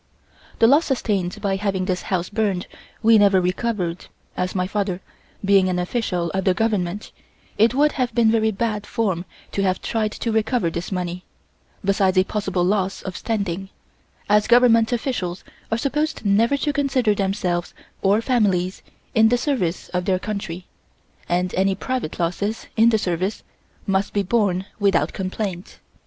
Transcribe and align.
The 0.57 0.65
loss 0.65 0.85
sustained 0.85 1.39
by 1.41 1.57
having 1.57 1.85
this 1.85 2.01
house 2.01 2.27
burned 2.27 2.65
we 3.03 3.19
never 3.19 3.39
recovered, 3.39 4.07
as 4.35 4.55
my 4.55 4.65
father, 4.65 4.99
being 5.45 5.69
an 5.69 5.77
official 5.77 6.31
of 6.31 6.43
the 6.43 6.55
Government, 6.55 7.11
it 7.59 7.75
would 7.75 7.91
have 7.91 8.15
been 8.15 8.31
very 8.31 8.49
bad 8.49 8.87
form 8.87 9.25
to 9.51 9.61
have 9.61 9.79
tried 9.79 10.11
to 10.13 10.31
recover 10.31 10.71
this 10.71 10.91
money, 10.91 11.23
besides 11.85 12.17
a 12.17 12.23
possible 12.23 12.63
loss 12.65 13.03
of 13.03 13.15
standing, 13.15 13.69
as 14.27 14.47
Government 14.47 14.91
officials 14.91 15.43
are 15.71 15.77
supposed 15.77 16.25
never 16.25 16.57
to 16.57 16.73
consider 16.73 17.13
themselves 17.13 17.75
or 18.01 18.21
families 18.23 18.81
in 19.13 19.29
the 19.29 19.37
service 19.37 19.89
of 19.89 20.05
their 20.05 20.17
country, 20.17 20.65
and 21.29 21.53
any 21.53 21.75
private 21.75 22.17
losses 22.19 22.65
in 22.75 22.89
the 22.89 22.97
service 22.97 23.43
must 23.85 24.13
be 24.13 24.23
borne 24.23 24.65
without 24.79 25.13
complaint. 25.13 25.77